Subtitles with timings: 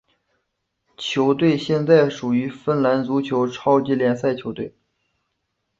[0.97, 4.75] 球队现在属于芬兰足球超级联赛球队。